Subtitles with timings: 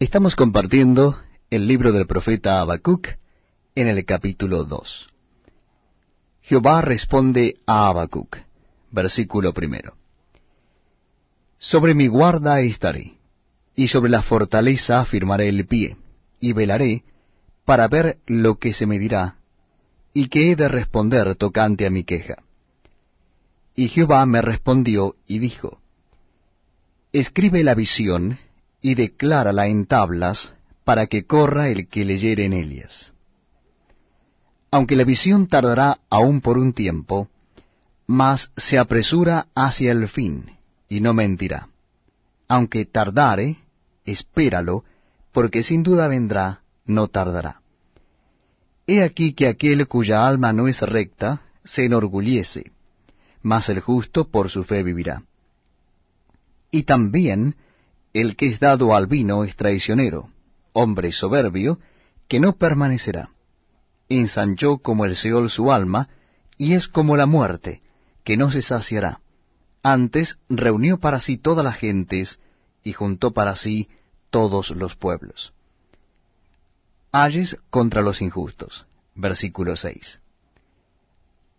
[0.00, 3.06] Estamos compartiendo el libro del profeta Habacuc
[3.74, 5.10] en el capítulo 2.
[6.40, 8.38] Jehová responde a Habacuc,
[8.90, 9.98] versículo primero.
[11.58, 13.18] Sobre mi guarda estaré,
[13.76, 15.98] y sobre la fortaleza afirmaré el pie,
[16.40, 17.04] y velaré
[17.66, 19.36] para ver lo que se me dirá,
[20.14, 22.36] y que he de responder tocante a mi queja.
[23.76, 25.78] Y Jehová me respondió y dijo,
[27.12, 28.38] Escribe la visión
[28.82, 30.54] y declárala en tablas,
[30.84, 33.12] para que corra el que leyere en ellas.
[34.70, 37.28] Aunque la visión tardará aún por un tiempo,
[38.06, 40.56] mas se apresura hacia el fin,
[40.88, 41.68] y no mentirá.
[42.48, 43.58] Aunque tardare,
[44.04, 44.84] espéralo,
[45.32, 47.60] porque sin duda vendrá, no tardará.
[48.86, 52.72] He aquí que aquel cuya alma no es recta, se enorgullece,
[53.42, 55.22] mas el justo por su fe vivirá.
[56.72, 57.54] Y también
[58.12, 60.30] el que es dado al vino es traicionero,
[60.72, 61.78] hombre soberbio,
[62.28, 63.30] que no permanecerá.
[64.08, 66.08] Ensanchó como el Seol su alma,
[66.58, 67.82] y es como la muerte,
[68.24, 69.20] que no se saciará.
[69.82, 72.40] Antes reunió para sí todas las gentes,
[72.82, 73.88] y juntó para sí
[74.30, 75.52] todos los pueblos.
[77.12, 78.86] Ayes contra los injustos.
[79.14, 80.20] Versículo 6.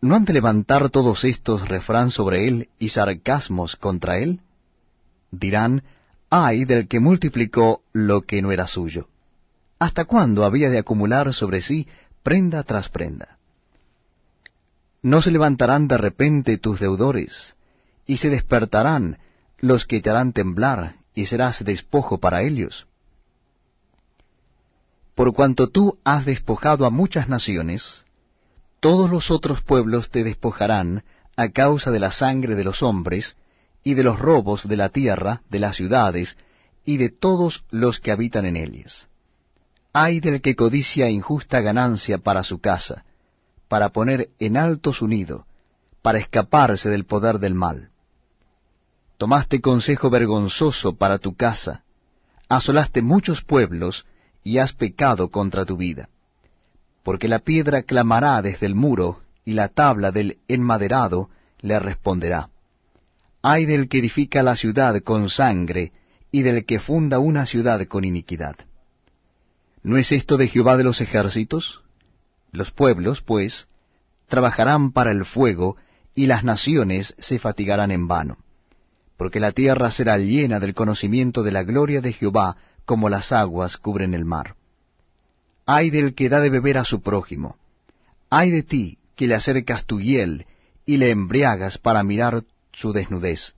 [0.00, 4.40] ¿No han de levantar todos estos refrán sobre él y sarcasmos contra él?
[5.30, 5.82] Dirán,
[6.34, 9.06] ay del que multiplicó lo que no era suyo.
[9.78, 11.86] ¿Hasta cuándo había de acumular sobre sí
[12.22, 13.36] prenda tras prenda?
[15.02, 17.54] ¿No se levantarán de repente tus deudores,
[18.06, 19.18] y se despertarán
[19.58, 22.86] los que te harán temblar, y serás despojo para ellos?
[25.14, 28.06] Por cuanto tú has despojado a muchas naciones,
[28.80, 31.04] todos los otros pueblos te despojarán
[31.36, 33.36] a causa de la sangre de los hombres,
[33.84, 36.36] y de los robos de la tierra, de las ciudades,
[36.84, 39.08] y de todos los que habitan en ellas.
[39.92, 43.04] Ay del que codicia injusta ganancia para su casa,
[43.68, 45.46] para poner en alto su nido,
[46.02, 47.90] para escaparse del poder del mal.
[49.18, 51.84] Tomaste consejo vergonzoso para tu casa,
[52.48, 54.06] asolaste muchos pueblos,
[54.44, 56.08] y has pecado contra tu vida.
[57.04, 62.48] Porque la piedra clamará desde el muro, y la tabla del enmaderado le responderá.
[63.42, 65.92] Ay del que edifica la ciudad con sangre,
[66.30, 68.54] y del que funda una ciudad con iniquidad.
[69.82, 71.82] ¿No es esto de Jehová de los ejércitos?
[72.52, 73.66] Los pueblos, pues,
[74.28, 75.76] trabajarán para el fuego,
[76.14, 78.38] y las naciones se fatigarán en vano.
[79.16, 83.76] Porque la tierra será llena del conocimiento de la gloria de Jehová, como las aguas
[83.76, 84.54] cubren el mar.
[85.66, 87.56] Ay del que da de beber a su prójimo.
[88.30, 90.46] Ay de ti, que le acercas tu hiel,
[90.86, 92.42] y le embriagas para mirar
[92.72, 93.54] su desnudez.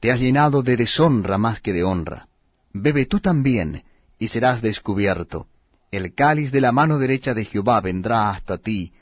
[0.00, 2.28] Te has llenado de deshonra más que de honra.
[2.72, 3.84] Bebe tú también,
[4.18, 5.46] y serás descubierto.
[5.90, 8.92] El cáliz de la mano derecha de Jehová vendrá hasta ti,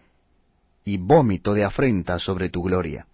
[0.85, 3.07] y vómito de afrenta sobre tu gloria.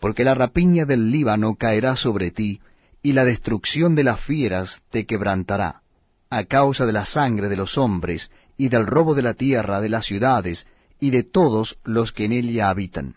[0.00, 2.60] Porque la rapiña del Líbano caerá sobre ti,
[3.00, 5.82] y la destrucción de las fieras te quebrantará,
[6.30, 9.88] a causa de la sangre de los hombres, y del robo de la tierra, de
[9.88, 10.66] las ciudades,
[10.98, 13.16] y de todos los que en ella habitan.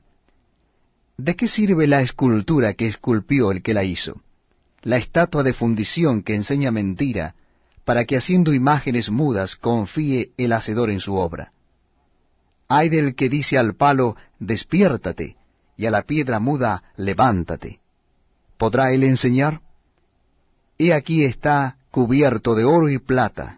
[1.17, 4.21] ¿De qué sirve la escultura que esculpió el que la hizo?
[4.83, 7.33] La estatua de fundición que enseña mentira,
[7.85, 11.51] para que haciendo imágenes mudas confíe el hacedor en su obra.
[12.67, 15.37] Hay del que dice al palo, despiértate,
[15.75, 17.79] y a la piedra muda, levántate.
[18.57, 19.61] ¿Podrá él enseñar?
[20.77, 23.55] He aquí está cubierto de oro y plata,